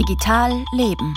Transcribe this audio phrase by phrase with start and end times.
[0.00, 1.14] Digital Leben.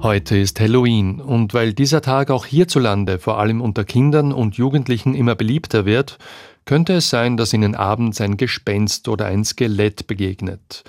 [0.00, 5.16] Heute ist Halloween und weil dieser Tag auch hierzulande vor allem unter Kindern und Jugendlichen
[5.16, 6.18] immer beliebter wird,
[6.64, 10.84] könnte es sein, dass ihnen abends ein Gespenst oder ein Skelett begegnet.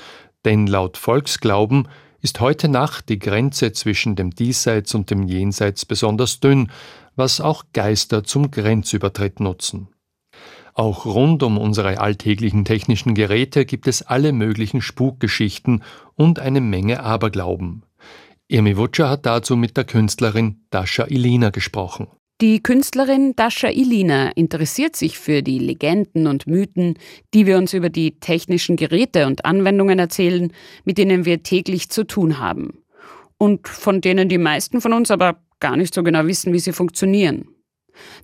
[0.46, 1.88] Denn laut Volksglauben
[2.22, 6.70] ist heute Nacht die Grenze zwischen dem Diesseits und dem Jenseits besonders dünn,
[7.16, 9.88] was auch Geister zum Grenzübertritt nutzen.
[10.74, 15.84] Auch rund um unsere alltäglichen technischen Geräte gibt es alle möglichen Spukgeschichten
[16.16, 17.84] und eine Menge Aberglauben.
[18.48, 22.08] Irmi Wutscher hat dazu mit der Künstlerin Dasha Ilina gesprochen.
[22.42, 26.98] Die Künstlerin Dasha Ilina interessiert sich für die Legenden und Mythen,
[27.34, 30.52] die wir uns über die technischen Geräte und Anwendungen erzählen,
[30.84, 32.84] mit denen wir täglich zu tun haben.
[33.38, 36.74] Und von denen die meisten von uns aber gar nicht so genau wissen, wie sie
[36.74, 37.48] funktionieren.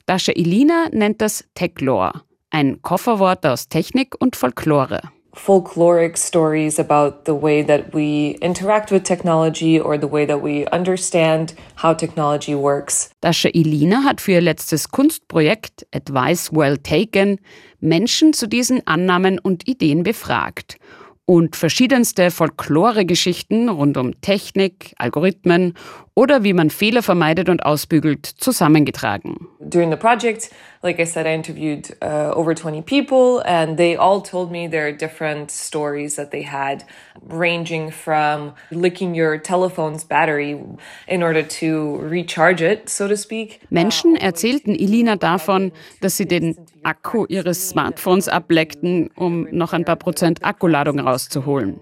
[0.07, 2.23] Dasha Ilina nennt das Techlore,
[2.57, 5.01] ein Kofferwort aus Technik und Folklore.
[5.35, 10.65] folkloric stories about the way that we interact with technology or the way that we
[10.71, 13.11] understand how technology works.
[13.21, 17.37] Dasha Ilina hat für ihr letztes Kunstprojekt Advice Well Taken
[17.79, 20.79] Menschen zu diesen Annahmen und Ideen befragt
[21.27, 25.73] und verschiedenste Folklore-Geschichten rund um Technik, Algorithmen
[26.15, 29.35] oder wie man Fehler vermeidet und ausbügelt zusammengetragen.
[29.59, 30.49] During the project,
[30.83, 34.91] like I said, I interviewed uh, over 20 people and they all told me their
[34.91, 36.83] different stories that they had,
[37.21, 40.59] ranging from licking your telephone's battery
[41.07, 43.61] in order to recharge it, so to speak.
[43.69, 49.97] Menschen erzählten Ilina davon, dass sie den Akku ihres Smartphones ableckten, um noch ein paar
[49.97, 51.81] Prozent Akkuladung rauszuholen.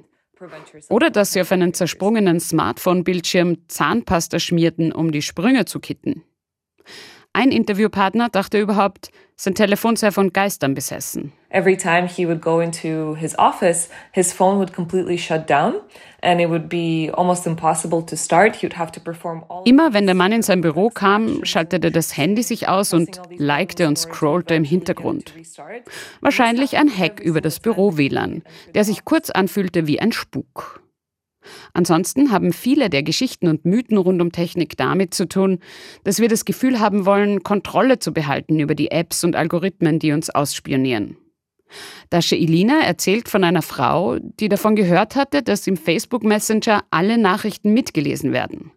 [0.89, 6.23] Oder dass sie auf einen zersprungenen Smartphone-Bildschirm Zahnpasta schmierten, um die Sprünge zu kitten.
[7.37, 11.33] Ein Interviewpartner dachte überhaupt, sein Telefon sei von Geistern besessen.
[11.49, 15.73] Every time he would go into his office, his phone would completely shut down
[16.21, 18.55] and it would be almost impossible to start.
[18.55, 21.91] He would have to perform all Immer wenn der Mann in sein Büro kam, schaltete
[21.91, 25.33] das Handy sich aus und likte und scrollte im Hintergrund.
[26.21, 28.43] Wahrscheinlich ein Hack über das Büro-WLAN,
[28.73, 30.84] der sich kurz anfühlte wie ein Spuk.
[31.73, 35.59] Ansonsten haben viele der Geschichten und Mythen rund um Technik damit zu tun,
[36.03, 40.11] dass wir das Gefühl haben wollen, Kontrolle zu behalten über die Apps und Algorithmen, die
[40.11, 41.17] uns ausspionieren.
[42.09, 47.17] Dasche Ilina erzählt von einer Frau, die davon gehört hatte, dass im Facebook Messenger alle
[47.17, 48.71] Nachrichten mitgelesen werden.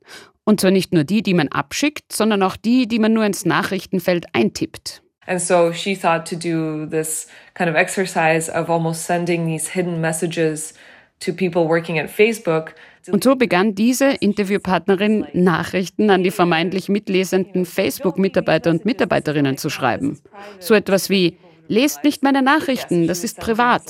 [0.44, 3.44] Und zwar nicht nur die, die man abschickt, sondern auch die, die man nur ins
[3.44, 5.02] Nachrichtenfeld eintippt.
[5.26, 10.00] And so she thought to do this kind of exercise of almost sending these hidden
[10.00, 10.72] messages
[11.20, 12.74] to people working at Facebook.
[13.10, 20.20] Und so begann diese Interviewpartnerin Nachrichten an die vermeintlich mitlesenden Facebook-Mitarbeiter und Mitarbeiterinnen zu schreiben.
[20.58, 23.82] So etwas wie, lest nicht meine Nachrichten, das ist privat.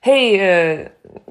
[0.00, 0.88] Hey, uh,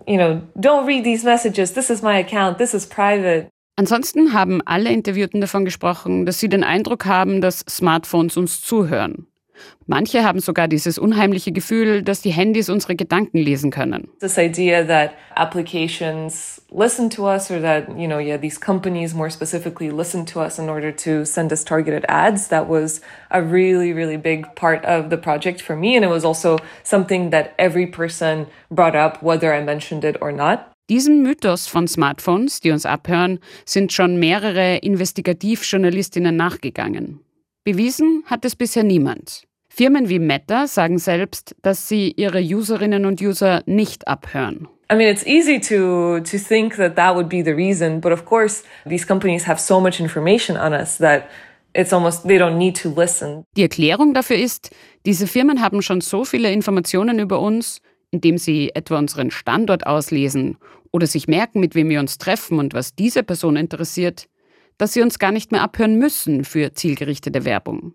[0.07, 1.73] you know, don't read these messages.
[1.73, 2.57] This is my account.
[2.57, 3.47] This is private.
[3.75, 9.27] Ansonsten haben alle Interviewten davon gesprochen, dass sie den Eindruck haben, dass Smartphones uns zuhören.
[9.87, 14.09] Manche haben sogar dieses unheimliche Gefühl, dass die Handys unsere Gedanken lesen können.
[14.19, 19.29] This idea that applications listen to us or that, you know, yeah, these companies more
[19.29, 23.93] specifically listen to us in order to send us targeted ads, that was a really,
[23.93, 25.95] really big part of the project for me.
[25.95, 30.31] And it was also something that every person brought up, whether I mentioned it or
[30.31, 30.71] not.
[30.89, 37.21] Diesem Mythos von Smartphones, die uns abhören, sind schon mehrere Investigativjournalistinnen nachgegangen.
[37.63, 39.47] Bewiesen hat es bisher niemand.
[39.73, 44.67] Firmen wie Meta sagen selbst, dass sie ihre Userinnen und User nicht abhören.
[44.91, 48.25] I mean, it's easy to to think that that would be the reason, but of
[48.25, 51.23] course, these companies have so much information on us that
[51.73, 53.45] it's almost they don't need to listen.
[53.55, 54.71] Die Erklärung dafür ist,
[55.05, 57.79] diese Firmen haben schon so viele Informationen über uns,
[58.11, 60.57] indem sie etwa unseren Standort auslesen
[60.91, 64.27] oder sich merken, mit wem wir uns treffen und was diese Person interessiert,
[64.77, 67.93] dass sie uns gar nicht mehr abhören müssen für zielgerichtete Werbung.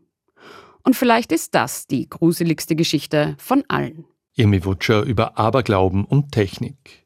[0.86, 4.04] Und vielleicht ist das die gruseligste Geschichte von allen.
[4.36, 7.04] Irmi Wutscher über Aberglauben und Technik.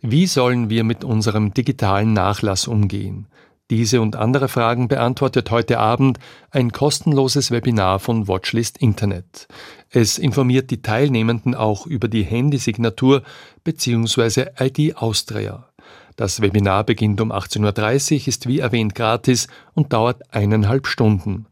[0.00, 3.26] Wie sollen wir mit unserem digitalen Nachlass umgehen?
[3.68, 6.20] Diese und andere Fragen beantwortet heute Abend
[6.52, 9.48] ein kostenloses Webinar von Watchlist Internet.
[9.90, 13.24] Es informiert die Teilnehmenden auch über die Handysignatur
[13.64, 14.50] bzw.
[14.60, 15.68] ID Austria.
[16.14, 21.46] Das Webinar beginnt um 18.30 Uhr, ist wie erwähnt gratis und dauert eineinhalb Stunden.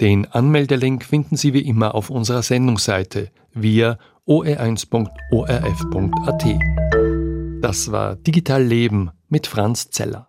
[0.00, 4.82] Den Anmeldelink finden Sie wie immer auf unserer Sendungsseite via oe1.orf.at.
[7.62, 10.28] Das war Digital Leben mit Franz Zeller.